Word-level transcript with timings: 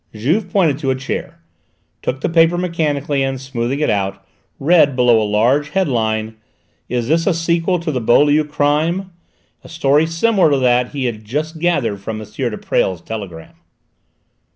Juve 0.15 0.49
pointed 0.51 0.79
to 0.79 0.89
a 0.89 0.95
chair, 0.95 1.43
took 2.01 2.21
the 2.21 2.27
paper 2.27 2.57
mechanically, 2.57 3.21
and 3.21 3.39
smoothing 3.39 3.81
it 3.81 3.89
out, 3.91 4.25
read, 4.59 4.95
below 4.95 5.21
a 5.21 5.29
large 5.29 5.69
head 5.69 5.87
line, 5.87 6.37
"Is 6.89 7.07
this 7.07 7.27
a 7.27 7.35
sequel 7.35 7.79
to 7.79 7.91
the 7.91 8.01
Beaulieu 8.01 8.43
Crime?" 8.43 9.11
a 9.63 9.69
story 9.69 10.07
similar 10.07 10.49
to 10.49 10.57
that 10.57 10.87
he 10.89 11.05
had 11.05 11.23
just 11.23 11.59
gathered 11.59 11.99
from 12.01 12.19
M. 12.19 12.25
de 12.27 12.57
Presles' 12.57 13.03
telegram. 13.05 13.53